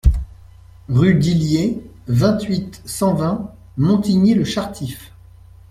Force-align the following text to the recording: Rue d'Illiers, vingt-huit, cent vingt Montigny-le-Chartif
Rue 0.89 1.13
d'Illiers, 1.13 1.79
vingt-huit, 2.07 2.81
cent 2.85 3.13
vingt 3.13 3.53
Montigny-le-Chartif 3.77 5.13